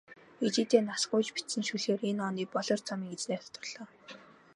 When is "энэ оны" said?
2.09-2.43